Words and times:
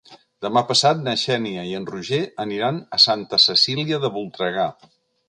Demà 0.43 0.61
passat 0.69 1.01
na 1.07 1.13
Xènia 1.23 1.65
i 1.71 1.75
en 1.79 1.85
Roger 1.89 2.19
aniran 2.45 2.79
a 2.97 2.99
Santa 3.05 3.41
Cecília 3.45 4.01
de 4.07 4.13
Voltregà. 4.17 4.67